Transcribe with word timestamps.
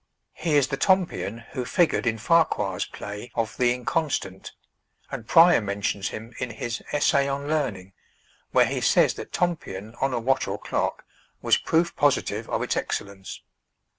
He 0.33 0.55
is 0.55 0.69
the 0.69 0.77
Tompion 0.77 1.43
who 1.51 1.63
figured 1.63 2.07
in 2.07 2.17
Farquhar's 2.17 2.85
play 2.85 3.31
of 3.35 3.55
"The 3.57 3.71
Inconstant;" 3.71 4.51
and 5.11 5.27
Prior 5.27 5.61
mentions 5.61 6.09
him 6.09 6.33
in 6.39 6.49
his 6.49 6.81
"Essay 6.91 7.27
on 7.27 7.47
Learning," 7.47 7.93
where 8.49 8.65
he 8.65 8.81
says 8.81 9.13
that 9.13 9.31
Tompion 9.31 9.93
on 10.01 10.11
a 10.11 10.19
watch 10.19 10.47
or 10.47 10.57
clock 10.57 11.05
was 11.43 11.57
proof 11.57 11.95
positive 11.95 12.49
of 12.49 12.63
its 12.63 12.75
excellence. 12.75 13.41